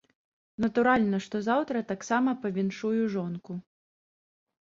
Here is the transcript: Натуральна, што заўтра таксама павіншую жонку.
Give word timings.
Натуральна, 0.63 1.17
што 1.25 1.41
заўтра 1.49 1.77
таксама 1.91 2.29
павіншую 2.45 3.01
жонку. 3.17 3.51